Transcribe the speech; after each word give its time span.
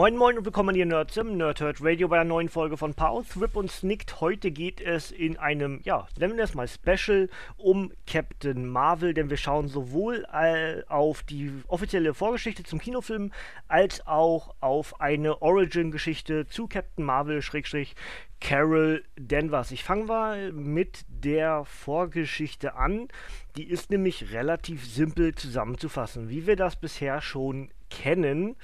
Moin 0.00 0.16
Moin 0.16 0.38
und 0.38 0.46
willkommen 0.46 0.74
hier 0.74 0.86
Nerds 0.86 1.18
im 1.18 1.36
Nerdhurt 1.36 1.82
Radio 1.82 2.08
bei 2.08 2.18
einer 2.18 2.24
neuen 2.30 2.48
Folge 2.48 2.78
von 2.78 2.94
Pow, 2.94 3.22
Thrip 3.28 3.54
und 3.54 3.70
Snicked. 3.70 4.22
Heute 4.22 4.50
geht 4.50 4.80
es 4.80 5.10
in 5.10 5.36
einem, 5.36 5.82
ja, 5.84 6.08
nennen 6.18 6.38
wir 6.38 6.44
es 6.44 6.54
mal 6.54 6.66
Special 6.66 7.28
um 7.58 7.92
Captain 8.06 8.66
Marvel, 8.66 9.12
denn 9.12 9.28
wir 9.28 9.36
schauen 9.36 9.68
sowohl 9.68 10.24
äh, 10.32 10.84
auf 10.88 11.22
die 11.22 11.52
offizielle 11.68 12.14
Vorgeschichte 12.14 12.62
zum 12.62 12.78
Kinofilm 12.78 13.30
als 13.68 14.06
auch 14.06 14.54
auf 14.60 15.02
eine 15.02 15.42
Origin-Geschichte 15.42 16.46
zu 16.46 16.66
Captain 16.66 17.04
Marvel, 17.04 17.42
Schrägstrich, 17.42 17.94
Carol 18.40 19.04
Danvers. 19.16 19.70
Ich 19.70 19.84
fange 19.84 20.04
mal 20.04 20.50
mit 20.52 21.04
der 21.08 21.66
Vorgeschichte 21.66 22.74
an. 22.74 23.08
Die 23.54 23.68
ist 23.68 23.90
nämlich 23.90 24.32
relativ 24.32 24.86
simpel 24.86 25.34
zusammenzufassen, 25.34 26.30
wie 26.30 26.46
wir 26.46 26.56
das 26.56 26.76
bisher 26.76 27.20
schon 27.20 27.70
kennen 27.90 28.56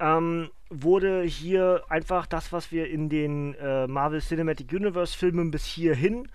ähm, 0.00 0.50
wurde 0.70 1.22
hier 1.22 1.84
einfach 1.88 2.26
das, 2.26 2.52
was 2.52 2.72
wir 2.72 2.88
in 2.88 3.08
den 3.08 3.54
äh, 3.54 3.86
Marvel 3.86 4.20
Cinematic 4.20 4.72
Universe 4.72 5.16
Filmen 5.16 5.50
bis 5.50 5.64
hierhin 5.64 6.28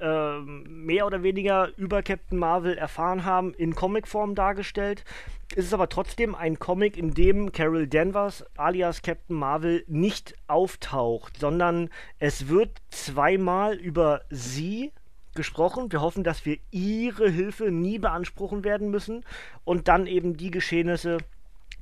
äh, 0.00 0.40
mehr 0.40 1.06
oder 1.06 1.22
weniger 1.22 1.70
über 1.76 2.02
Captain 2.02 2.38
Marvel 2.38 2.76
erfahren 2.76 3.24
haben, 3.24 3.54
in 3.54 3.74
Comicform 3.74 4.34
dargestellt. 4.34 5.04
Es 5.54 5.66
ist 5.66 5.74
aber 5.74 5.88
trotzdem 5.88 6.34
ein 6.34 6.58
Comic, 6.58 6.96
in 6.96 7.14
dem 7.14 7.52
Carol 7.52 7.86
Danvers 7.86 8.44
alias 8.56 9.02
Captain 9.02 9.36
Marvel 9.36 9.84
nicht 9.86 10.34
auftaucht, 10.48 11.38
sondern 11.38 11.90
es 12.18 12.48
wird 12.48 12.82
zweimal 12.90 13.76
über 13.76 14.22
sie 14.30 14.92
gesprochen. 15.34 15.92
Wir 15.92 16.00
hoffen, 16.00 16.24
dass 16.24 16.44
wir 16.46 16.58
ihre 16.70 17.28
Hilfe 17.28 17.70
nie 17.70 17.98
beanspruchen 17.98 18.64
werden 18.64 18.90
müssen 18.90 19.24
und 19.64 19.88
dann 19.88 20.06
eben 20.06 20.36
die 20.36 20.50
Geschehnisse 20.50 21.18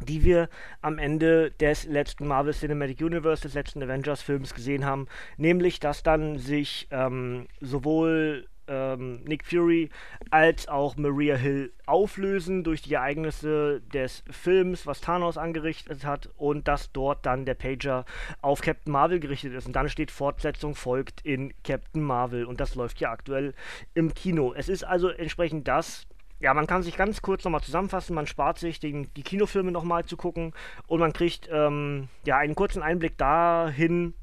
die 0.07 0.25
wir 0.25 0.49
am 0.81 0.99
Ende 0.99 1.51
des 1.53 1.85
letzten 1.85 2.27
Marvel 2.27 2.55
Cinematic 2.55 3.01
Universe, 3.01 3.43
des 3.43 3.55
letzten 3.55 3.83
Avengers-Films 3.83 4.55
gesehen 4.55 4.85
haben, 4.85 5.07
nämlich 5.37 5.81
dass 5.81 6.03
dann 6.03 6.39
sich 6.39 6.89
ähm, 6.91 7.47
sowohl 7.61 8.47
ähm, 8.71 9.23
Nick 9.25 9.45
Fury 9.45 9.91
als 10.31 10.69
auch 10.69 10.97
Maria 10.97 11.35
Hill 11.35 11.73
auflösen 11.87 12.65
durch 12.65 12.83
die 12.83 12.95
Ereignisse 12.95 13.83
des 13.93 14.23
Films, 14.31 14.87
was 14.87 15.01
Thanos 15.01 15.37
angerichtet 15.37 16.05
hat 16.05 16.31
und 16.37 16.69
dass 16.69 16.93
dort 16.93 17.27
dann 17.27 17.45
der 17.45 17.55
Pager 17.55 18.05
auf 18.41 18.63
Captain 18.63 18.93
Marvel 18.93 19.21
gerichtet 19.21 19.53
ist. 19.55 19.67
Und 19.67 19.75
dann 19.75 19.89
steht 19.89 20.11
Fortsetzung 20.11 20.75
folgt 20.75 21.21
in 21.23 21.53
Captain 21.65 22.03
Marvel. 22.03 22.45
Und 22.45 22.61
das 22.61 22.77
läuft 22.77 23.01
ja 23.01 23.11
aktuell 23.11 23.55
im 23.95 24.15
Kino. 24.15 24.55
Es 24.57 24.69
ist 24.69 24.85
also 24.85 25.09
entsprechend 25.09 25.67
das, 25.67 26.07
ja, 26.41 26.55
man 26.55 26.67
kann 26.67 26.83
sich 26.83 26.97
ganz 26.97 27.23
kurz 27.23 27.45
nochmal 27.45 27.63
zusammenfassen, 27.63 28.15
man 28.15 28.27
spart 28.27 28.59
sich 28.59 28.81
den, 28.81 29.13
die 29.15 29.23
Kinofilme 29.23 29.71
nochmal 29.71 30.05
zu 30.05 30.17
gucken 30.17 30.53
und 30.87 31.01
man 31.01 31.13
kriegt 31.13 31.49
ähm, 31.53 32.09
ja 32.25 32.39
einen 32.39 32.55
kurzen 32.55 32.83
Einblick 32.83 33.19
dahin, 33.19 34.15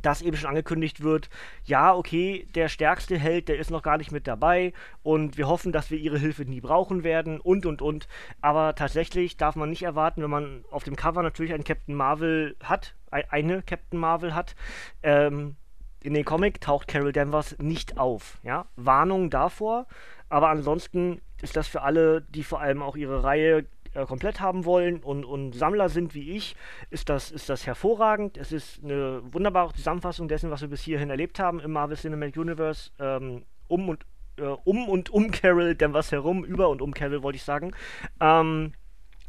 dass 0.00 0.22
eben 0.22 0.36
schon 0.36 0.48
angekündigt 0.48 1.02
wird, 1.02 1.28
ja, 1.64 1.94
okay, 1.94 2.48
der 2.54 2.68
stärkste 2.68 3.18
Held, 3.18 3.48
der 3.48 3.58
ist 3.58 3.70
noch 3.70 3.82
gar 3.82 3.98
nicht 3.98 4.10
mit 4.10 4.26
dabei 4.26 4.72
und 5.02 5.36
wir 5.36 5.46
hoffen, 5.46 5.70
dass 5.70 5.90
wir 5.90 5.98
ihre 5.98 6.18
Hilfe 6.18 6.44
nie 6.44 6.60
brauchen 6.60 7.04
werden 7.04 7.40
und 7.40 7.66
und 7.66 7.82
und. 7.82 8.08
Aber 8.40 8.74
tatsächlich 8.74 9.36
darf 9.36 9.54
man 9.54 9.70
nicht 9.70 9.82
erwarten, 9.82 10.22
wenn 10.22 10.30
man 10.30 10.64
auf 10.70 10.84
dem 10.84 10.96
Cover 10.96 11.22
natürlich 11.22 11.52
einen 11.52 11.64
Captain 11.64 11.94
Marvel 11.94 12.56
hat, 12.62 12.94
eine 13.10 13.62
Captain 13.62 14.00
Marvel 14.00 14.34
hat, 14.34 14.56
ähm, 15.02 15.56
in 16.02 16.14
den 16.14 16.24
Comic 16.24 16.60
taucht 16.60 16.88
Carol 16.88 17.12
Danvers 17.12 17.56
nicht 17.58 17.98
auf. 17.98 18.38
Ja? 18.42 18.66
Warnung 18.76 19.30
davor, 19.30 19.86
aber 20.32 20.48
ansonsten 20.48 21.20
ist 21.42 21.56
das 21.56 21.68
für 21.68 21.82
alle, 21.82 22.22
die 22.22 22.42
vor 22.42 22.62
allem 22.62 22.82
auch 22.82 22.96
ihre 22.96 23.22
Reihe 23.22 23.66
äh, 23.92 24.06
komplett 24.06 24.40
haben 24.40 24.64
wollen 24.64 25.02
und, 25.02 25.26
und 25.26 25.52
Sammler 25.52 25.90
sind 25.90 26.14
wie 26.14 26.30
ich, 26.30 26.56
ist 26.88 27.10
das, 27.10 27.30
ist 27.30 27.50
das 27.50 27.66
hervorragend. 27.66 28.38
Es 28.38 28.50
ist 28.50 28.82
eine 28.82 29.20
wunderbare 29.30 29.74
Zusammenfassung 29.74 30.28
dessen, 30.28 30.50
was 30.50 30.62
wir 30.62 30.68
bis 30.68 30.80
hierhin 30.80 31.10
erlebt 31.10 31.38
haben 31.38 31.60
im 31.60 31.72
Marvel 31.72 31.98
Cinematic 31.98 32.38
Universe, 32.38 32.90
ähm, 32.98 33.44
um 33.68 33.90
und 33.90 34.06
äh, 34.38 34.44
um 34.64 34.88
und 34.88 35.10
um 35.10 35.30
Carol, 35.30 35.74
denn 35.74 35.92
was 35.92 36.10
herum, 36.12 36.44
über 36.44 36.70
und 36.70 36.80
um 36.80 36.94
Carol 36.94 37.22
wollte 37.22 37.36
ich 37.36 37.44
sagen. 37.44 37.72
Ähm, 38.18 38.72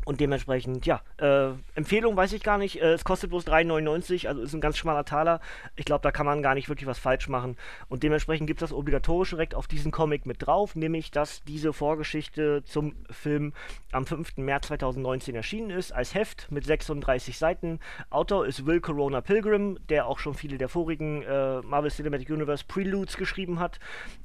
und 0.05 0.19
dementsprechend, 0.19 0.85
ja, 0.85 1.01
äh, 1.17 1.51
Empfehlung 1.75 2.15
weiß 2.15 2.33
ich 2.33 2.43
gar 2.43 2.57
nicht. 2.57 2.81
Äh, 2.81 2.93
es 2.93 3.03
kostet 3.03 3.29
bloß 3.29 3.47
3,99, 3.47 4.27
also 4.27 4.41
ist 4.41 4.53
ein 4.53 4.61
ganz 4.61 4.77
schmaler 4.77 5.05
Taler. 5.05 5.39
Ich 5.75 5.85
glaube, 5.85 6.01
da 6.01 6.11
kann 6.11 6.25
man 6.25 6.41
gar 6.41 6.55
nicht 6.55 6.69
wirklich 6.69 6.87
was 6.87 6.99
falsch 6.99 7.29
machen. 7.29 7.57
Und 7.89 8.03
dementsprechend 8.03 8.47
gibt 8.47 8.61
es 8.61 8.69
das 8.69 8.77
obligatorische 8.77 9.35
direkt 9.35 9.55
auf 9.55 9.67
diesen 9.67 9.91
Comic 9.91 10.25
mit 10.25 10.45
drauf, 10.45 10.75
nämlich, 10.75 11.11
dass 11.11 11.43
diese 11.43 11.73
Vorgeschichte 11.73 12.63
zum 12.65 12.95
Film 13.09 13.53
am 13.91 14.05
5. 14.05 14.37
März 14.37 14.67
2019 14.67 15.35
erschienen 15.35 15.69
ist, 15.69 15.91
als 15.91 16.13
Heft 16.13 16.51
mit 16.51 16.65
36 16.65 17.37
Seiten. 17.37 17.79
Autor 18.09 18.45
ist 18.45 18.65
Will 18.65 18.81
Corona 18.81 19.21
Pilgrim, 19.21 19.77
der 19.89 20.07
auch 20.07 20.19
schon 20.19 20.33
viele 20.33 20.57
der 20.57 20.69
vorigen 20.69 21.23
äh, 21.23 21.61
Marvel 21.61 21.91
Cinematic 21.91 22.29
Universe 22.29 22.65
Preludes 22.67 23.17
geschrieben 23.17 23.59
hat. 23.59 23.79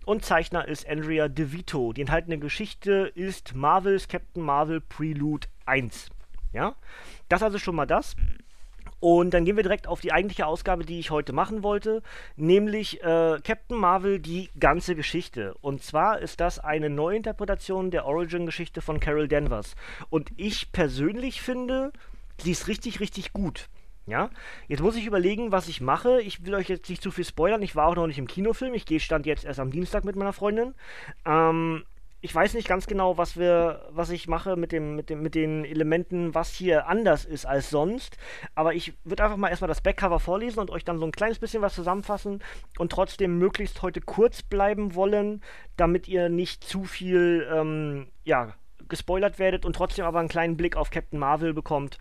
Und 0.05 0.25
Zeichner 0.25 0.67
ist 0.67 0.89
Andrea 0.89 1.29
DeVito. 1.29 1.93
Die 1.93 2.01
enthaltene 2.01 2.39
Geschichte 2.39 3.13
ist 3.15 3.55
Marvels 3.55 4.09
Captain 4.09 4.43
Marvel 4.43 4.81
Prelude 4.81 5.47
1. 5.69 6.09
Ja, 6.53 6.75
das 7.29 7.43
also 7.43 7.59
schon 7.59 7.77
mal 7.77 7.87
das. 7.87 8.17
Und 9.01 9.33
dann 9.33 9.45
gehen 9.45 9.57
wir 9.57 9.63
direkt 9.63 9.87
auf 9.87 10.01
die 10.01 10.13
eigentliche 10.13 10.47
Ausgabe, 10.47 10.85
die 10.85 10.99
ich 10.99 11.11
heute 11.11 11.33
machen 11.33 11.63
wollte, 11.63 12.03
nämlich 12.37 13.01
äh, 13.03 13.39
Captain 13.45 13.77
Marvel, 13.77 14.19
die 14.19 14.51
ganze 14.59 14.97
Geschichte. 14.97 15.55
Und 15.61 15.85
zwar 15.85 16.19
ist 16.19 16.41
das 16.41 16.59
eine 16.59 16.91
Neuinterpretation 16.91 17.93
der 17.93 18.07
Origin-Geschichte 18.07 18.83
von 18.83 18.99
Carol 18.99 19.29
Danvers. 19.29 19.77
Und 20.11 20.33
ich 20.37 20.73
persönlich 20.73 21.43
finde, 21.43 21.93
sie 22.43 22.51
ist 22.51 22.67
richtig, 22.67 22.99
richtig 22.99 23.33
gut. 23.33 23.69
Ja, 24.07 24.31
jetzt 24.69 24.81
muss 24.81 24.97
ich 24.97 25.05
überlegen, 25.05 25.53
was 25.53 25.69
ich 25.69 25.83
mache. 25.83 26.23
Ich 26.23 26.45
will 26.45 26.55
euch 26.55 26.71
jetzt 26.71 26.89
nicht 26.89 27.03
zu 27.03 27.11
viel 27.11 27.27
spoilern. 27.27 27.61
Ich 27.61 27.77
war 27.77 27.87
auch 27.87 27.95
noch 27.95 28.07
nicht 28.07 28.19
im 28.19 28.27
Kinofilm. 28.27 28.73
Ich 28.73 28.87
gehe 28.87 29.01
stand 29.01 29.27
jetzt 29.27 29.45
erst 29.45 29.61
am 29.61 29.71
Dienstag 29.71 30.07
mit 30.07 30.17
meiner 30.17 30.33
Freundin. 30.33 30.75
Ähm, 31.27 31.85
ich 32.21 32.35
weiß 32.35 32.55
nicht 32.55 32.67
ganz 32.67 32.87
genau, 32.87 33.17
was 33.17 33.37
wir, 33.37 33.87
was 33.91 34.11
ich 34.11 34.27
mache 34.27 34.57
mit 34.57 34.73
dem, 34.73 34.97
mit 34.97 35.09
dem, 35.09 35.23
mit 35.23 35.35
den 35.37 35.65
Elementen, 35.65 36.35
was 36.35 36.53
hier 36.53 36.89
anders 36.89 37.25
ist 37.25 37.47
als 37.47 37.71
sonst. 37.71 38.17
Aber 38.57 38.75
ich 38.75 38.95
würde 39.05 39.23
einfach 39.23 39.37
mal 39.37 39.51
erstmal 39.51 39.69
das 39.69 39.83
Backcover 39.83 40.19
vorlesen 40.19 40.59
und 40.59 40.71
euch 40.71 40.85
dann 40.85 40.99
so 40.99 41.07
ein 41.07 41.13
kleines 41.13 41.39
bisschen 41.39 41.63
was 41.63 41.75
zusammenfassen 41.75 42.43
und 42.79 42.91
trotzdem 42.91 43.39
möglichst 43.39 43.83
heute 43.83 44.01
kurz 44.01 44.43
bleiben 44.43 44.97
wollen, 44.97 45.43
damit 45.77 46.09
ihr 46.09 46.29
nicht 46.29 46.65
zu 46.65 46.85
viel, 46.85 47.47
ähm, 47.53 48.09
ja, 48.25 48.55
gespoilert 48.89 49.39
werdet 49.39 49.65
und 49.65 49.77
trotzdem 49.77 50.05
aber 50.05 50.19
einen 50.19 50.29
kleinen 50.29 50.57
Blick 50.57 50.77
auf 50.77 50.91
Captain 50.91 51.19
Marvel 51.19 51.55
bekommt 51.55 51.99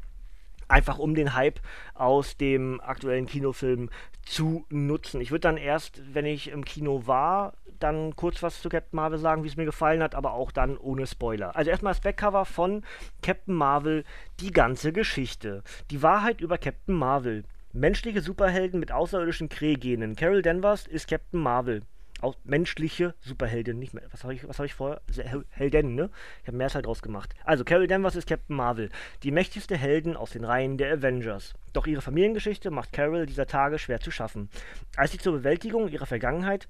einfach 0.67 0.99
um 0.99 1.15
den 1.15 1.33
Hype 1.33 1.59
aus 1.93 2.37
dem 2.37 2.81
aktuellen 2.81 3.25
Kinofilm 3.25 3.89
zu 4.25 4.65
nutzen. 4.69 5.21
Ich 5.21 5.31
würde 5.31 5.41
dann 5.41 5.57
erst, 5.57 6.01
wenn 6.13 6.25
ich 6.25 6.49
im 6.49 6.65
Kino 6.65 7.07
war, 7.07 7.53
dann 7.79 8.15
kurz 8.15 8.43
was 8.43 8.61
zu 8.61 8.69
Captain 8.69 8.95
Marvel 8.95 9.19
sagen, 9.19 9.43
wie 9.43 9.47
es 9.47 9.57
mir 9.57 9.65
gefallen 9.65 10.01
hat, 10.03 10.15
aber 10.15 10.33
auch 10.33 10.51
dann 10.51 10.77
ohne 10.77 11.07
Spoiler. 11.07 11.55
Also 11.55 11.69
erstmal 11.69 11.93
das 11.93 12.01
Backcover 12.01 12.45
von 12.45 12.83
Captain 13.21 13.53
Marvel, 13.53 14.03
die 14.39 14.51
ganze 14.51 14.93
Geschichte. 14.93 15.63
Die 15.91 16.01
Wahrheit 16.01 16.41
über 16.41 16.57
Captain 16.57 16.95
Marvel. 16.95 17.43
Menschliche 17.73 18.21
Superhelden 18.21 18.79
mit 18.79 18.91
außerirdischen 18.91 19.49
Krähgenen. 19.49 20.15
Carol 20.15 20.41
Danvers 20.41 20.87
ist 20.87 21.07
Captain 21.07 21.39
Marvel 21.39 21.83
auch 22.21 22.35
menschliche 22.43 23.13
Superheldin, 23.19 23.79
nicht 23.79 23.93
mehr. 23.93 24.03
Was 24.11 24.23
habe 24.23 24.33
ich, 24.33 24.43
hab 24.43 24.65
ich 24.65 24.73
vorher? 24.73 25.01
Heldin, 25.49 25.95
ne? 25.95 26.09
Ich 26.41 26.47
habe 26.47 26.57
mehr 26.57 26.69
halt 26.69 26.85
draus 26.85 27.01
gemacht. 27.01 27.33
Also, 27.43 27.63
Carol 27.63 27.87
Danvers 27.87 28.15
ist 28.15 28.27
Captain 28.27 28.55
Marvel, 28.55 28.89
die 29.23 29.31
mächtigste 29.31 29.77
Heldin 29.77 30.15
aus 30.15 30.31
den 30.31 30.43
Reihen 30.43 30.77
der 30.77 30.91
Avengers. 30.93 31.53
Doch 31.73 31.87
ihre 31.87 32.01
Familiengeschichte 32.01 32.71
macht 32.71 32.93
Carol 32.93 33.25
dieser 33.25 33.45
Tage 33.45 33.79
schwer 33.79 33.99
zu 33.99 34.11
schaffen. 34.11 34.49
Als 34.95 35.11
sie 35.11 35.19
zur 35.19 35.33
Bewältigung 35.33 35.89
ihrer 35.89 36.05
Vergangenheit 36.05 36.67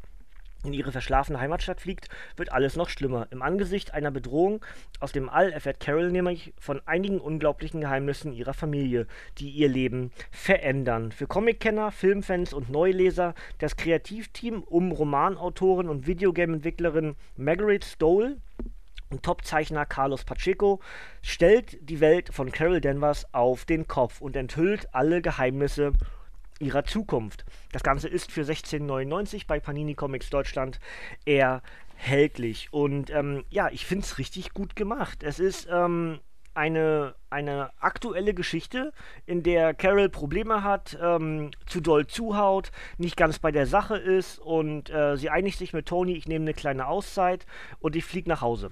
in 0.67 0.73
ihre 0.73 0.91
verschlafene 0.91 1.39
Heimatstadt 1.39 1.81
fliegt, 1.81 2.09
wird 2.35 2.51
alles 2.51 2.75
noch 2.75 2.89
schlimmer. 2.89 3.27
Im 3.31 3.41
Angesicht 3.41 3.93
einer 3.93 4.11
Bedrohung 4.11 4.63
aus 4.99 5.11
dem 5.11 5.29
All 5.29 5.51
erfährt 5.51 5.79
Carol 5.79 6.11
nämlich 6.11 6.53
von 6.59 6.81
einigen 6.85 7.19
unglaublichen 7.19 7.81
Geheimnissen 7.81 8.33
ihrer 8.33 8.53
Familie, 8.53 9.07
die 9.39 9.49
ihr 9.49 9.69
Leben 9.69 10.11
verändern. 10.29 11.11
Für 11.11 11.27
Comickenner, 11.27 11.91
Filmfans 11.91 12.53
und 12.53 12.69
Neuleser 12.69 13.33
das 13.59 13.77
Kreativteam 13.77 14.61
um 14.63 14.91
Romanautorin 14.91 15.89
und 15.89 16.05
Videogame-Entwicklerin 16.05 17.15
Margaret 17.37 17.85
Stoll 17.85 18.37
Und 19.09 19.23
Top-Zeichner 19.23 19.85
Carlos 19.85 20.25
Pacheco 20.25 20.81
stellt 21.21 21.77
die 21.89 22.01
Welt 22.01 22.33
von 22.33 22.51
Carol 22.51 22.81
Danvers 22.81 23.33
auf 23.33 23.63
den 23.63 23.87
Kopf 23.87 24.19
und 24.19 24.35
enthüllt 24.35 24.93
alle 24.93 25.21
Geheimnisse 25.21 25.93
ihrer 26.59 26.83
Zukunft. 26.85 27.45
Das 27.71 27.83
Ganze 27.83 28.07
ist 28.07 28.31
für 28.31 28.41
16,99 28.41 29.47
bei 29.47 29.59
Panini 29.59 29.95
Comics 29.95 30.29
Deutschland 30.29 30.79
erhältlich. 31.25 32.69
Und 32.71 33.09
ähm, 33.09 33.43
ja, 33.49 33.69
ich 33.69 33.85
finde 33.85 34.05
es 34.05 34.17
richtig 34.17 34.53
gut 34.53 34.75
gemacht. 34.75 35.23
Es 35.23 35.39
ist 35.39 35.67
ähm, 35.71 36.19
eine, 36.57 37.13
eine 37.29 37.69
aktuelle 37.79 38.33
Geschichte, 38.33 38.91
in 39.27 39.43
der 39.43 39.75
Carol 39.75 40.09
Probleme 40.09 40.63
hat, 40.63 40.97
ähm, 40.99 41.51
zu 41.67 41.81
doll 41.81 42.07
zuhaut, 42.07 42.71
nicht 42.97 43.15
ganz 43.15 43.37
bei 43.37 43.51
der 43.51 43.67
Sache 43.67 43.95
ist 43.95 44.39
und 44.39 44.89
äh, 44.89 45.17
sie 45.17 45.29
einigt 45.29 45.59
sich 45.59 45.71
mit 45.73 45.85
Tony, 45.85 46.13
ich 46.13 46.27
nehme 46.27 46.45
eine 46.45 46.55
kleine 46.55 46.87
Auszeit 46.87 47.45
und 47.79 47.95
ich 47.95 48.05
fliege 48.05 48.27
nach 48.27 48.41
Hause. 48.41 48.71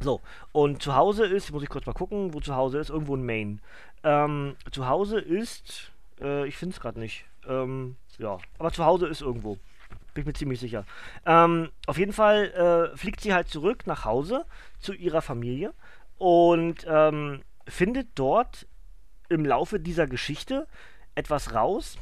So, 0.00 0.22
und 0.52 0.82
zu 0.82 0.96
Hause 0.96 1.26
ist, 1.26 1.52
muss 1.52 1.62
ich 1.62 1.68
kurz 1.68 1.84
mal 1.84 1.92
gucken, 1.92 2.32
wo 2.32 2.40
zu 2.40 2.56
Hause 2.56 2.78
ist, 2.78 2.88
irgendwo 2.88 3.14
in 3.14 3.26
Maine. 3.26 3.58
Ähm, 4.02 4.56
zu 4.70 4.88
Hause 4.88 5.20
ist, 5.20 5.91
äh, 6.22 6.46
ich 6.46 6.56
finde 6.56 6.74
es 6.74 6.80
gerade 6.80 7.00
nicht. 7.00 7.24
Ähm, 7.46 7.96
ja, 8.18 8.38
aber 8.58 8.72
zu 8.72 8.84
Hause 8.84 9.06
ist 9.08 9.20
irgendwo. 9.20 9.58
Bin 10.14 10.22
ich 10.22 10.26
mir 10.26 10.32
ziemlich 10.34 10.60
sicher. 10.60 10.84
Ähm, 11.26 11.70
auf 11.86 11.98
jeden 11.98 12.12
Fall 12.12 12.92
äh, 12.92 12.96
fliegt 12.96 13.20
sie 13.20 13.32
halt 13.32 13.48
zurück 13.48 13.86
nach 13.86 14.04
Hause 14.04 14.44
zu 14.78 14.92
ihrer 14.92 15.22
Familie 15.22 15.72
und 16.18 16.86
ähm, 16.86 17.42
findet 17.66 18.08
dort 18.14 18.66
im 19.28 19.44
Laufe 19.44 19.80
dieser 19.80 20.06
Geschichte 20.06 20.66
etwas 21.14 21.54
raus, 21.54 21.96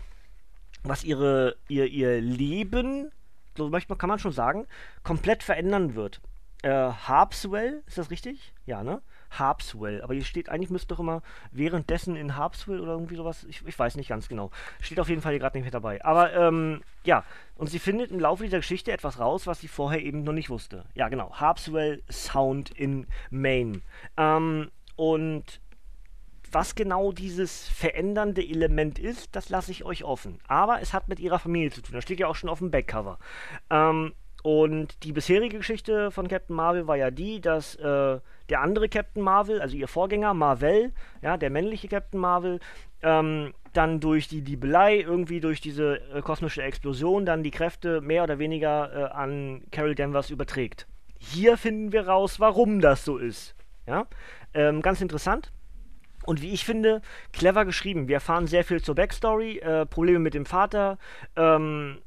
was 0.82 1.04
ihre, 1.04 1.56
ihr, 1.68 1.86
ihr 1.86 2.20
Leben, 2.20 3.12
so 3.56 3.70
kann 3.70 4.08
man 4.08 4.18
schon 4.18 4.32
sagen, 4.32 4.66
komplett 5.02 5.42
verändern 5.42 5.94
wird. 5.94 6.20
Äh, 6.62 6.70
Harpswell, 6.70 7.82
ist 7.86 7.98
das 7.98 8.10
richtig? 8.10 8.52
Ja, 8.66 8.82
ne? 8.82 9.00
Harpswell. 9.30 10.02
Aber 10.02 10.14
hier 10.14 10.24
steht, 10.24 10.48
eigentlich 10.48 10.70
müsste 10.70 10.88
doch 10.88 11.00
immer 11.00 11.22
währenddessen 11.52 12.16
in 12.16 12.36
Harpswell 12.36 12.80
oder 12.80 12.92
irgendwie 12.92 13.16
sowas. 13.16 13.44
Ich, 13.48 13.66
ich 13.66 13.78
weiß 13.78 13.96
nicht 13.96 14.08
ganz 14.08 14.28
genau. 14.28 14.50
Steht 14.80 15.00
auf 15.00 15.08
jeden 15.08 15.22
Fall 15.22 15.32
hier 15.32 15.40
gerade 15.40 15.56
nicht 15.56 15.64
mehr 15.64 15.72
dabei. 15.72 16.04
Aber 16.04 16.32
ähm, 16.34 16.82
ja, 17.04 17.24
und 17.56 17.68
sie 17.68 17.78
findet 17.78 18.10
im 18.10 18.20
Laufe 18.20 18.44
dieser 18.44 18.58
Geschichte 18.58 18.92
etwas 18.92 19.18
raus, 19.18 19.46
was 19.46 19.60
sie 19.60 19.68
vorher 19.68 20.02
eben 20.02 20.24
noch 20.24 20.32
nicht 20.32 20.50
wusste. 20.50 20.84
Ja, 20.94 21.08
genau. 21.08 21.32
Harpswell 21.32 22.02
Sound 22.10 22.70
in 22.70 23.06
Maine. 23.30 23.82
Ähm, 24.16 24.70
und 24.96 25.60
was 26.52 26.74
genau 26.74 27.12
dieses 27.12 27.68
verändernde 27.68 28.42
Element 28.42 28.98
ist, 28.98 29.34
das 29.36 29.50
lasse 29.50 29.70
ich 29.70 29.84
euch 29.84 30.04
offen. 30.04 30.40
Aber 30.48 30.80
es 30.80 30.92
hat 30.92 31.08
mit 31.08 31.20
ihrer 31.20 31.38
Familie 31.38 31.70
zu 31.70 31.80
tun. 31.80 31.94
Das 31.94 32.04
steht 32.04 32.18
ja 32.18 32.26
auch 32.26 32.34
schon 32.34 32.50
auf 32.50 32.58
dem 32.58 32.70
Backcover. 32.70 33.18
Ähm, 33.70 34.12
und 34.42 35.04
die 35.04 35.12
bisherige 35.12 35.58
Geschichte 35.58 36.10
von 36.10 36.28
Captain 36.28 36.56
Marvel 36.56 36.86
war 36.86 36.96
ja 36.96 37.10
die, 37.10 37.40
dass 37.40 37.74
äh, 37.76 38.20
der 38.48 38.60
andere 38.60 38.88
Captain 38.88 39.22
Marvel, 39.22 39.60
also 39.60 39.76
ihr 39.76 39.88
Vorgänger 39.88 40.34
Marvel, 40.34 40.92
ja, 41.22 41.36
der 41.36 41.50
männliche 41.50 41.88
Captain 41.88 42.20
Marvel, 42.20 42.60
ähm, 43.02 43.54
dann 43.72 44.00
durch 44.00 44.28
die 44.28 44.42
Diebelei, 44.42 45.00
irgendwie 45.00 45.40
durch 45.40 45.60
diese 45.60 46.00
äh, 46.12 46.22
kosmische 46.22 46.62
Explosion, 46.62 47.24
dann 47.26 47.42
die 47.42 47.50
Kräfte 47.50 48.00
mehr 48.00 48.24
oder 48.24 48.38
weniger 48.38 48.92
äh, 48.92 49.12
an 49.12 49.62
Carol 49.70 49.94
Danvers 49.94 50.30
überträgt. 50.30 50.86
Hier 51.18 51.56
finden 51.56 51.92
wir 51.92 52.08
raus, 52.08 52.40
warum 52.40 52.80
das 52.80 53.04
so 53.04 53.18
ist. 53.18 53.54
Ja? 53.86 54.06
Ähm, 54.54 54.82
ganz 54.82 55.00
interessant. 55.00 55.52
Und 56.26 56.42
wie 56.42 56.52
ich 56.52 56.64
finde, 56.64 57.02
clever 57.32 57.64
geschrieben. 57.64 58.08
Wir 58.08 58.16
erfahren 58.16 58.46
sehr 58.46 58.64
viel 58.64 58.82
zur 58.82 58.94
Backstory, 58.94 59.58
äh, 59.58 59.86
Probleme 59.86 60.18
mit 60.18 60.34
dem 60.34 60.46
Vater, 60.46 60.98
ähm, 61.36 61.98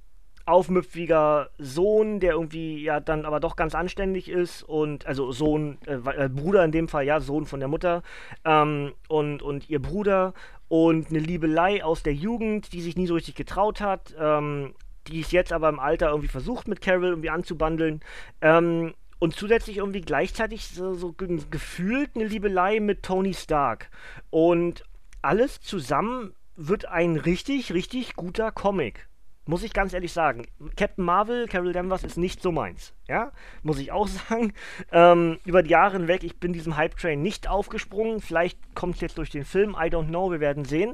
aufmüpfiger 0.45 1.49
Sohn, 1.57 2.19
der 2.19 2.33
irgendwie 2.33 2.83
ja 2.83 2.99
dann 2.99 3.25
aber 3.25 3.39
doch 3.39 3.55
ganz 3.55 3.75
anständig 3.75 4.29
ist 4.29 4.63
und 4.63 5.05
also 5.05 5.31
Sohn, 5.31 5.77
äh, 5.85 6.25
äh, 6.25 6.29
Bruder 6.29 6.65
in 6.65 6.71
dem 6.71 6.87
Fall, 6.87 7.05
ja, 7.05 7.19
Sohn 7.21 7.45
von 7.45 7.59
der 7.59 7.69
Mutter 7.69 8.03
ähm, 8.43 8.93
und, 9.07 9.41
und 9.41 9.69
ihr 9.69 9.81
Bruder 9.81 10.33
und 10.67 11.09
eine 11.09 11.19
Liebelei 11.19 11.83
aus 11.83 12.03
der 12.03 12.13
Jugend, 12.13 12.73
die 12.73 12.81
sich 12.81 12.97
nie 12.97 13.07
so 13.07 13.13
richtig 13.13 13.35
getraut 13.35 13.79
hat, 13.79 14.15
ähm, 14.19 14.73
die 15.07 15.21
es 15.21 15.31
jetzt 15.31 15.53
aber 15.53 15.69
im 15.69 15.79
Alter 15.79 16.09
irgendwie 16.09 16.29
versucht 16.29 16.67
mit 16.67 16.81
Carol 16.81 17.09
irgendwie 17.09 17.29
anzubandeln. 17.29 18.01
Ähm, 18.41 18.93
und 19.19 19.35
zusätzlich 19.35 19.77
irgendwie 19.77 20.01
gleichzeitig 20.01 20.67
so, 20.67 20.95
so 20.95 21.13
gefühlt 21.13 22.11
eine 22.15 22.25
Liebelei 22.25 22.81
mit 22.81 23.03
Tony 23.03 23.33
Stark. 23.33 23.89
Und 24.29 24.83
alles 25.21 25.61
zusammen 25.61 26.33
wird 26.57 26.85
ein 26.85 27.15
richtig, 27.15 27.73
richtig 27.73 28.15
guter 28.15 28.51
Comic. 28.51 29.07
Muss 29.45 29.63
ich 29.63 29.73
ganz 29.73 29.91
ehrlich 29.93 30.13
sagen. 30.13 30.47
Captain 30.77 31.03
Marvel, 31.03 31.47
Carol 31.47 31.73
Danvers 31.73 32.03
ist 32.05 32.17
nicht 32.17 32.41
so 32.41 32.53
meins. 32.53 32.93
Ja, 33.09 33.33
muss 33.61 33.79
ich 33.79 33.91
auch 33.91 34.07
sagen. 34.29 34.53
Ähm, 34.91 35.37
über 35.45 35.63
die 35.63 35.71
Jahre 35.71 35.97
hinweg, 35.97 36.23
ich 36.23 36.39
bin 36.39 36.53
diesem 36.53 36.77
Hype-Train 36.77 37.21
nicht 37.21 37.49
aufgesprungen. 37.49 38.21
Vielleicht 38.21 38.57
kommt 38.73 38.95
es 38.95 39.01
jetzt 39.01 39.17
durch 39.17 39.31
den 39.31 39.43
Film, 39.43 39.71
I 39.71 39.89
don't 39.89 40.07
know, 40.07 40.31
wir 40.31 40.39
werden 40.39 40.63
sehen. 40.63 40.93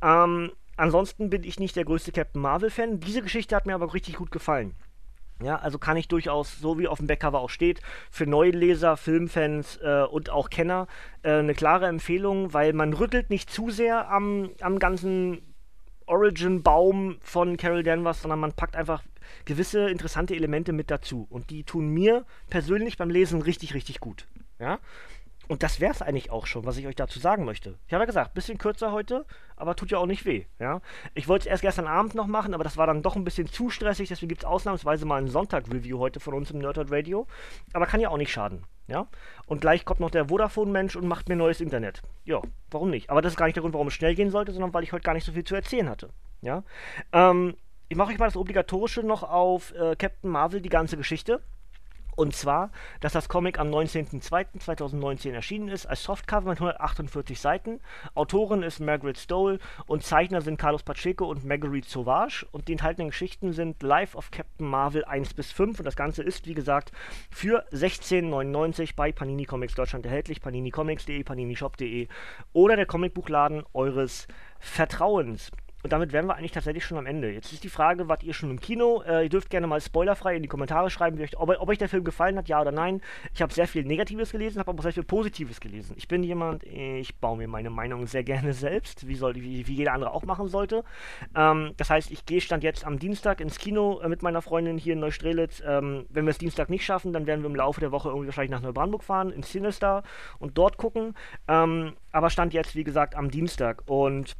Ähm, 0.00 0.52
ansonsten 0.76 1.28
bin 1.28 1.42
ich 1.42 1.58
nicht 1.58 1.74
der 1.74 1.84
größte 1.84 2.12
Captain 2.12 2.40
Marvel-Fan. 2.40 3.00
Diese 3.00 3.22
Geschichte 3.22 3.56
hat 3.56 3.66
mir 3.66 3.74
aber 3.74 3.92
richtig 3.92 4.16
gut 4.16 4.30
gefallen. 4.30 4.76
Ja, 5.42 5.56
also 5.56 5.78
kann 5.78 5.96
ich 5.96 6.08
durchaus, 6.08 6.58
so 6.58 6.78
wie 6.78 6.88
auf 6.88 6.98
dem 6.98 7.06
Backcover 7.06 7.40
auch 7.40 7.50
steht, 7.50 7.80
für 8.10 8.26
neue 8.26 8.50
Leser, 8.50 8.96
Filmfans 8.96 9.76
äh, 9.82 10.02
und 10.02 10.30
auch 10.30 10.50
Kenner 10.50 10.88
äh, 11.22 11.34
eine 11.34 11.54
klare 11.54 11.86
Empfehlung, 11.86 12.52
weil 12.52 12.72
man 12.72 12.92
rüttelt 12.92 13.30
nicht 13.30 13.48
zu 13.48 13.70
sehr 13.70 14.10
am, 14.10 14.50
am 14.60 14.80
ganzen 14.80 15.47
Origin-Baum 16.08 17.18
von 17.20 17.56
Carol 17.56 17.82
Danvers, 17.82 18.22
sondern 18.22 18.40
man 18.40 18.52
packt 18.52 18.76
einfach 18.76 19.02
gewisse 19.44 19.90
interessante 19.90 20.34
Elemente 20.34 20.72
mit 20.72 20.90
dazu. 20.90 21.26
Und 21.30 21.50
die 21.50 21.64
tun 21.64 21.88
mir 21.88 22.24
persönlich 22.48 22.96
beim 22.96 23.10
Lesen 23.10 23.42
richtig, 23.42 23.74
richtig 23.74 24.00
gut. 24.00 24.26
Ja? 24.58 24.78
Und 25.48 25.62
das 25.62 25.80
wäre 25.80 25.92
es 25.92 26.02
eigentlich 26.02 26.30
auch 26.30 26.46
schon, 26.46 26.66
was 26.66 26.76
ich 26.76 26.86
euch 26.86 26.94
dazu 26.94 27.18
sagen 27.18 27.46
möchte. 27.46 27.78
Ich 27.86 27.94
habe 27.94 28.02
ja 28.02 28.06
gesagt, 28.06 28.34
bisschen 28.34 28.58
kürzer 28.58 28.92
heute, 28.92 29.24
aber 29.56 29.74
tut 29.74 29.90
ja 29.90 29.96
auch 29.96 30.06
nicht 30.06 30.26
weh. 30.26 30.44
Ja? 30.58 30.82
Ich 31.14 31.26
wollte 31.26 31.44
es 31.44 31.50
erst 31.50 31.62
gestern 31.62 31.86
Abend 31.86 32.14
noch 32.14 32.26
machen, 32.26 32.52
aber 32.52 32.64
das 32.64 32.76
war 32.76 32.86
dann 32.86 33.02
doch 33.02 33.16
ein 33.16 33.24
bisschen 33.24 33.46
zu 33.46 33.70
stressig, 33.70 34.10
deswegen 34.10 34.28
gibt 34.28 34.42
es 34.42 34.44
ausnahmsweise 34.44 35.06
mal 35.06 35.20
ein 35.20 35.28
Sonntag-Review 35.28 35.98
heute 35.98 36.20
von 36.20 36.34
uns 36.34 36.50
im 36.50 36.58
Nerdhurt 36.58 36.92
Radio. 36.92 37.26
Aber 37.72 37.86
kann 37.86 38.00
ja 38.00 38.10
auch 38.10 38.18
nicht 38.18 38.30
schaden. 38.30 38.64
Ja? 38.88 39.06
Und 39.46 39.62
gleich 39.62 39.86
kommt 39.86 40.00
noch 40.00 40.10
der 40.10 40.28
Vodafone-Mensch 40.28 40.96
und 40.96 41.08
macht 41.08 41.30
mir 41.30 41.36
neues 41.36 41.62
Internet. 41.62 42.02
Ja, 42.24 42.42
warum 42.70 42.90
nicht? 42.90 43.08
Aber 43.08 43.22
das 43.22 43.32
ist 43.32 43.36
gar 43.36 43.46
nicht 43.46 43.56
der 43.56 43.62
Grund, 43.62 43.72
warum 43.72 43.88
es 43.88 43.94
schnell 43.94 44.14
gehen 44.14 44.30
sollte, 44.30 44.52
sondern 44.52 44.74
weil 44.74 44.84
ich 44.84 44.92
heute 44.92 45.04
gar 45.04 45.14
nicht 45.14 45.24
so 45.24 45.32
viel 45.32 45.44
zu 45.44 45.54
erzählen 45.54 45.88
hatte. 45.88 46.10
Ja? 46.42 46.62
Ähm, 47.12 47.56
ich 47.88 47.96
mache 47.96 48.12
euch 48.12 48.18
mal 48.18 48.26
das 48.26 48.36
Obligatorische 48.36 49.02
noch 49.02 49.22
auf 49.22 49.72
äh, 49.74 49.96
Captain 49.96 50.30
Marvel, 50.30 50.60
die 50.60 50.68
ganze 50.68 50.98
Geschichte. 50.98 51.40
Und 52.18 52.34
zwar, 52.34 52.72
dass 52.98 53.12
das 53.12 53.28
Comic 53.28 53.60
am 53.60 53.68
19.02.2019 53.68 55.34
erschienen 55.34 55.68
ist, 55.68 55.86
als 55.86 56.02
Softcover 56.02 56.48
mit 56.48 56.58
148 56.58 57.38
Seiten. 57.38 57.78
Autorin 58.16 58.64
ist 58.64 58.80
Margaret 58.80 59.16
Stoll 59.16 59.60
und 59.86 60.02
Zeichner 60.02 60.40
sind 60.40 60.58
Carlos 60.58 60.82
Pacheco 60.82 61.26
und 61.26 61.44
Marguerite 61.44 61.88
Sauvage. 61.88 62.44
Und 62.50 62.66
die 62.66 62.72
enthaltenen 62.72 63.10
Geschichten 63.10 63.52
sind 63.52 63.84
Life 63.84 64.16
of 64.16 64.32
Captain 64.32 64.66
Marvel 64.66 65.04
1 65.04 65.34
bis 65.34 65.52
5. 65.52 65.78
Und 65.78 65.84
das 65.84 65.94
Ganze 65.94 66.24
ist, 66.24 66.48
wie 66.48 66.54
gesagt, 66.54 66.90
für 67.30 67.64
16,99 67.70 68.96
bei 68.96 69.12
Panini 69.12 69.44
Comics 69.44 69.76
Deutschland 69.76 70.04
erhältlich. 70.04 70.40
paninicomics.de, 70.40 71.22
paninishop.de 71.22 72.08
oder 72.52 72.74
der 72.74 72.86
Comicbuchladen 72.86 73.62
eures 73.74 74.26
Vertrauens. 74.58 75.52
Und 75.82 75.92
damit 75.92 76.12
wären 76.12 76.26
wir 76.26 76.34
eigentlich 76.34 76.52
tatsächlich 76.52 76.84
schon 76.84 76.98
am 76.98 77.06
Ende. 77.06 77.30
Jetzt 77.30 77.52
ist 77.52 77.62
die 77.62 77.68
Frage, 77.68 78.08
wart 78.08 78.24
ihr 78.24 78.34
schon 78.34 78.50
im 78.50 78.60
Kino? 78.60 79.02
Äh, 79.06 79.24
ihr 79.24 79.28
dürft 79.28 79.48
gerne 79.48 79.68
mal 79.68 79.80
spoilerfrei 79.80 80.34
in 80.34 80.42
die 80.42 80.48
Kommentare 80.48 80.90
schreiben, 80.90 81.20
euch, 81.20 81.38
ob, 81.38 81.50
ob, 81.50 81.68
euch 81.68 81.78
der 81.78 81.88
Film 81.88 82.02
gefallen 82.02 82.36
hat, 82.36 82.48
ja 82.48 82.60
oder 82.60 82.72
nein. 82.72 83.00
Ich 83.32 83.42
habe 83.42 83.52
sehr 83.52 83.68
viel 83.68 83.84
Negatives 83.84 84.32
gelesen, 84.32 84.58
habe 84.58 84.70
aber 84.70 84.80
auch 84.80 84.82
sehr 84.82 84.92
viel 84.92 85.04
Positives 85.04 85.60
gelesen. 85.60 85.94
Ich 85.96 86.08
bin 86.08 86.24
jemand, 86.24 86.64
ich 86.64 87.14
baue 87.16 87.36
mir 87.36 87.46
meine 87.46 87.70
Meinung 87.70 88.06
sehr 88.08 88.24
gerne 88.24 88.52
selbst, 88.54 89.06
wie, 89.06 89.14
soll, 89.14 89.36
wie, 89.36 89.66
wie 89.68 89.74
jeder 89.74 89.92
andere 89.92 90.12
auch 90.12 90.24
machen 90.24 90.48
sollte. 90.48 90.82
Ähm, 91.36 91.74
das 91.76 91.90
heißt, 91.90 92.10
ich 92.10 92.26
gehe 92.26 92.40
stand 92.40 92.64
jetzt 92.64 92.84
am 92.84 92.98
Dienstag 92.98 93.40
ins 93.40 93.58
Kino 93.58 94.00
äh, 94.00 94.08
mit 94.08 94.22
meiner 94.22 94.42
Freundin 94.42 94.78
hier 94.78 94.94
in 94.94 95.00
Neustrelitz. 95.00 95.62
Ähm, 95.64 96.06
wenn 96.08 96.24
wir 96.24 96.30
es 96.30 96.38
Dienstag 96.38 96.70
nicht 96.70 96.84
schaffen, 96.84 97.12
dann 97.12 97.26
werden 97.26 97.42
wir 97.42 97.50
im 97.50 97.56
Laufe 97.56 97.80
der 97.80 97.92
Woche 97.92 98.08
irgendwie 98.08 98.26
wahrscheinlich 98.26 98.50
nach 98.50 98.62
Neubrandenburg 98.62 99.04
fahren, 99.04 99.30
ins 99.30 99.52
Sinister 99.52 100.02
und 100.40 100.58
dort 100.58 100.76
gucken. 100.76 101.14
Ähm, 101.46 101.92
aber 102.10 102.30
stand 102.30 102.52
jetzt, 102.52 102.74
wie 102.74 102.84
gesagt, 102.84 103.14
am 103.14 103.30
Dienstag 103.30 103.82
und 103.86 104.36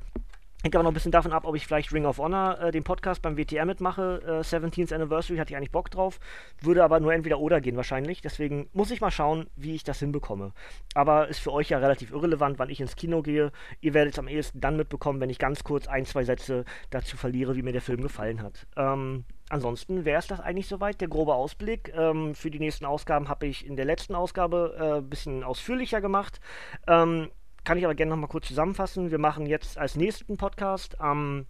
Hängt 0.63 0.75
aber 0.75 0.83
noch 0.83 0.91
ein 0.91 0.95
bisschen 0.95 1.13
davon 1.13 1.33
ab, 1.33 1.45
ob 1.45 1.55
ich 1.55 1.65
vielleicht 1.65 1.93
Ring 1.93 2.05
of 2.05 2.19
Honor, 2.19 2.59
äh, 2.61 2.71
den 2.73 2.83
Podcast 2.83 3.23
beim 3.23 3.39
WTR 3.39 3.65
mitmache. 3.65 4.21
Äh, 4.27 4.41
17th 4.41 4.93
Anniversary 4.93 5.39
hatte 5.39 5.53
ich 5.53 5.57
eigentlich 5.57 5.71
Bock 5.71 5.89
drauf. 5.89 6.19
Würde 6.61 6.83
aber 6.83 6.99
nur 6.99 7.15
entweder 7.15 7.39
oder 7.39 7.61
gehen 7.61 7.77
wahrscheinlich. 7.77 8.23
Deswegen 8.23 8.69
muss 8.73 8.91
ich 8.91 9.01
mal 9.01 9.13
schauen, 9.13 9.47
wie 9.55 9.77
ich 9.77 9.85
das 9.85 10.01
hinbekomme. 10.01 10.53
Aber 10.95 11.29
ist 11.29 11.39
für 11.39 11.53
euch 11.53 11.69
ja 11.69 11.79
relativ 11.79 12.11
irrelevant, 12.11 12.59
wann 12.59 12.71
ich 12.71 12.81
ins 12.81 12.97
Kino 12.97 13.23
gehe. 13.23 13.53
Ihr 13.81 13.95
werdet 13.95 14.15
es 14.15 14.19
am 14.19 14.27
ehesten 14.27 14.61
dann 14.61 14.77
mitbekommen, 14.77 15.21
wenn 15.21 15.31
ich 15.31 15.39
ganz 15.39 15.63
kurz 15.63 15.87
ein, 15.87 16.05
zwei 16.07 16.25
Sätze 16.25 16.65
dazu 16.91 17.17
verliere, 17.17 17.55
wie 17.55 17.63
mir 17.63 17.73
der 17.73 17.81
Film 17.81 18.01
gefallen 18.01 18.43
hat. 18.43 18.67
Ähm, 18.77 19.27
ansonsten 19.51 20.05
wäre 20.05 20.19
es 20.19 20.27
das 20.27 20.41
eigentlich 20.41 20.67
soweit, 20.67 21.01
der 21.01 21.07
grobe 21.07 21.35
Ausblick. 21.35 21.93
Ähm, 21.95 22.35
für 22.35 22.51
die 22.51 22.59
nächsten 22.59 22.85
Ausgaben 22.85 23.29
habe 23.29 23.47
ich 23.47 23.65
in 23.65 23.77
der 23.77 23.85
letzten 23.85 24.17
Ausgabe 24.17 24.75
ein 24.77 24.99
äh, 24.99 25.03
bisschen 25.03 25.45
ausführlicher 25.45 26.01
gemacht. 26.01 26.41
Ähm, 26.89 27.29
kann 27.65 27.79
ich 27.79 27.85
aber 27.85 27.95
gerne 27.95 28.11
nochmal 28.11 28.29
kurz 28.29 28.49
zusammenfassen. 28.49 29.11
Wir 29.11 29.19
machen 29.19 29.47
jetzt 29.47 29.79
als 29.79 29.97
nächsten 29.97 30.37
Podcast 30.37 31.01
am 31.01 31.47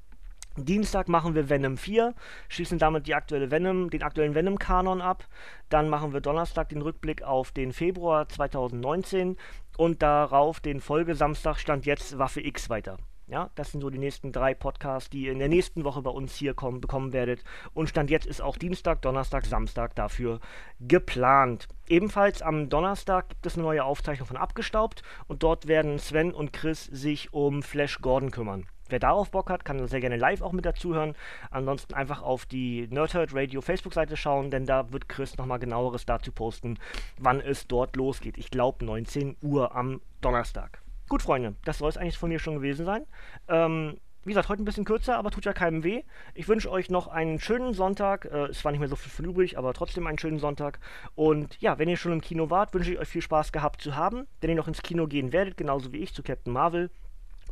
Dienstag 0.64 1.08
machen 1.08 1.34
wir 1.34 1.48
Venom 1.48 1.76
4, 1.76 2.14
schließen 2.48 2.78
damit 2.78 3.06
die 3.06 3.14
aktuelle 3.14 3.50
Venom, 3.50 3.90
den 3.90 4.02
aktuellen 4.02 4.34
Venom-Kanon 4.34 5.00
ab. 5.00 5.26
Dann 5.68 5.88
machen 5.88 6.12
wir 6.12 6.20
Donnerstag 6.20 6.68
den 6.70 6.82
Rückblick 6.82 7.22
auf 7.22 7.52
den 7.52 7.72
Februar 7.72 8.28
2019 8.28 9.36
und 9.76 10.02
darauf 10.02 10.60
den 10.60 10.80
Folgesamstag 10.80 11.58
stand 11.58 11.86
jetzt 11.86 12.18
Waffe 12.18 12.40
X 12.44 12.68
weiter. 12.68 12.98
Ja, 13.28 13.50
das 13.56 13.72
sind 13.72 13.82
so 13.82 13.90
die 13.90 13.98
nächsten 13.98 14.32
drei 14.32 14.54
Podcasts, 14.54 15.10
die 15.10 15.26
ihr 15.26 15.32
in 15.32 15.38
der 15.38 15.50
nächsten 15.50 15.84
Woche 15.84 16.00
bei 16.00 16.10
uns 16.10 16.34
hier 16.34 16.54
kommen, 16.54 16.80
bekommen 16.80 17.12
werdet. 17.12 17.44
Und 17.74 17.90
Stand 17.90 18.10
jetzt 18.10 18.26
ist 18.26 18.40
auch 18.40 18.56
Dienstag, 18.56 19.02
Donnerstag, 19.02 19.44
Samstag 19.44 19.94
dafür 19.94 20.40
geplant. 20.80 21.68
Ebenfalls 21.88 22.40
am 22.40 22.70
Donnerstag 22.70 23.28
gibt 23.28 23.44
es 23.44 23.54
eine 23.54 23.64
neue 23.64 23.84
Aufzeichnung 23.84 24.26
von 24.26 24.38
Abgestaubt 24.38 25.02
und 25.26 25.42
dort 25.42 25.66
werden 25.68 25.98
Sven 25.98 26.32
und 26.32 26.54
Chris 26.54 26.86
sich 26.86 27.34
um 27.34 27.62
Flash 27.62 28.00
Gordon 28.00 28.30
kümmern. 28.30 28.66
Wer 28.88 28.98
darauf 28.98 29.30
Bock 29.30 29.50
hat, 29.50 29.66
kann 29.66 29.86
sehr 29.88 30.00
gerne 30.00 30.16
live 30.16 30.40
auch 30.40 30.52
mit 30.52 30.64
dazuhören. 30.64 31.14
Ansonsten 31.50 31.92
einfach 31.92 32.22
auf 32.22 32.46
die 32.46 32.88
Nerdhurt 32.88 33.34
Radio 33.34 33.60
Facebook-Seite 33.60 34.16
schauen, 34.16 34.50
denn 34.50 34.64
da 34.64 34.90
wird 34.90 35.06
Chris 35.10 35.36
nochmal 35.36 35.58
genaueres 35.58 36.06
dazu 36.06 36.32
posten, 36.32 36.78
wann 37.18 37.42
es 37.42 37.66
dort 37.66 37.96
losgeht. 37.96 38.38
Ich 38.38 38.50
glaube 38.50 38.86
19 38.86 39.36
Uhr 39.42 39.74
am 39.74 40.00
Donnerstag. 40.22 40.80
Gut, 41.08 41.22
Freunde, 41.22 41.54
das 41.64 41.78
soll 41.78 41.88
es 41.88 41.96
eigentlich 41.96 42.18
von 42.18 42.28
mir 42.28 42.38
schon 42.38 42.56
gewesen 42.56 42.84
sein. 42.84 43.06
Ähm, 43.48 43.98
wie 44.24 44.32
gesagt, 44.32 44.50
heute 44.50 44.62
ein 44.62 44.66
bisschen 44.66 44.84
kürzer, 44.84 45.16
aber 45.16 45.30
tut 45.30 45.46
ja 45.46 45.54
keinem 45.54 45.84
weh. 45.84 46.02
Ich 46.34 46.48
wünsche 46.48 46.70
euch 46.70 46.90
noch 46.90 47.06
einen 47.06 47.40
schönen 47.40 47.72
Sonntag. 47.72 48.26
Äh, 48.26 48.48
es 48.48 48.62
war 48.62 48.72
nicht 48.72 48.80
mehr 48.80 48.90
so 48.90 48.96
viel 48.96 49.10
von 49.10 49.24
übrig, 49.24 49.56
aber 49.56 49.72
trotzdem 49.72 50.06
einen 50.06 50.18
schönen 50.18 50.38
Sonntag. 50.38 50.80
Und 51.14 51.58
ja, 51.62 51.78
wenn 51.78 51.88
ihr 51.88 51.96
schon 51.96 52.12
im 52.12 52.20
Kino 52.20 52.50
wart, 52.50 52.74
wünsche 52.74 52.92
ich 52.92 52.98
euch 52.98 53.08
viel 53.08 53.22
Spaß 53.22 53.52
gehabt 53.52 53.80
zu 53.80 53.96
haben. 53.96 54.26
Wenn 54.42 54.50
ihr 54.50 54.56
noch 54.56 54.68
ins 54.68 54.82
Kino 54.82 55.06
gehen 55.06 55.32
werdet, 55.32 55.56
genauso 55.56 55.92
wie 55.94 55.98
ich 55.98 56.12
zu 56.12 56.22
Captain 56.22 56.52
Marvel, 56.52 56.90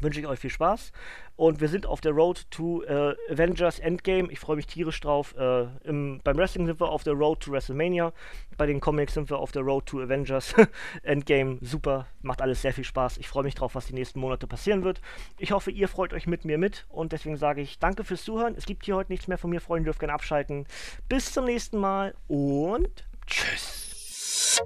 wünsche 0.00 0.20
ich 0.20 0.26
euch 0.26 0.38
viel 0.38 0.50
Spaß. 0.50 0.92
Und 1.36 1.60
wir 1.60 1.68
sind 1.68 1.86
auf 1.86 2.00
der 2.00 2.12
Road 2.12 2.50
to 2.50 2.82
äh, 2.84 3.14
Avengers 3.30 3.78
Endgame. 3.78 4.30
Ich 4.32 4.38
freue 4.38 4.56
mich 4.56 4.66
tierisch 4.66 5.00
drauf. 5.00 5.34
Äh, 5.36 5.66
im, 5.84 6.20
beim 6.24 6.36
Wrestling 6.36 6.66
sind 6.66 6.80
wir 6.80 6.88
auf 6.88 7.02
der 7.02 7.12
Road 7.12 7.40
to 7.40 7.52
WrestleMania. 7.52 8.12
Bei 8.56 8.66
den 8.66 8.80
Comics 8.80 9.14
sind 9.14 9.28
wir 9.28 9.38
auf 9.38 9.52
der 9.52 9.62
Road 9.62 9.86
to 9.86 10.00
Avengers 10.00 10.54
Endgame. 11.02 11.58
Super, 11.60 12.06
macht 12.22 12.40
alles 12.40 12.62
sehr 12.62 12.72
viel 12.72 12.84
Spaß. 12.84 13.18
Ich 13.18 13.28
freue 13.28 13.44
mich 13.44 13.54
drauf, 13.54 13.74
was 13.74 13.86
die 13.86 13.94
nächsten 13.94 14.18
Monate 14.20 14.46
passieren 14.46 14.82
wird. 14.82 15.00
Ich 15.38 15.52
hoffe, 15.52 15.70
ihr 15.70 15.88
freut 15.88 16.14
euch 16.14 16.26
mit 16.26 16.44
mir 16.44 16.56
mit. 16.56 16.86
Und 16.88 17.12
deswegen 17.12 17.36
sage 17.36 17.60
ich 17.60 17.78
danke 17.78 18.04
fürs 18.04 18.24
Zuhören. 18.24 18.54
Es 18.56 18.64
gibt 18.64 18.84
hier 18.86 18.96
heute 18.96 19.12
nichts 19.12 19.28
mehr 19.28 19.38
von 19.38 19.50
mir. 19.50 19.60
Freunde, 19.60 19.86
dürft 19.86 20.00
gerne 20.00 20.14
abschalten. 20.14 20.66
Bis 21.08 21.32
zum 21.32 21.44
nächsten 21.44 21.78
Mal 21.78 22.14
und 22.28 23.04
tschüss. 23.26 24.62